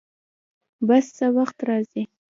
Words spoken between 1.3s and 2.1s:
وخت راځي؟